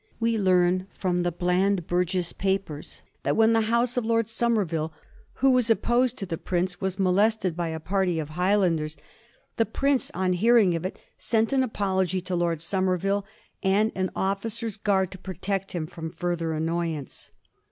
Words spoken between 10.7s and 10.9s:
of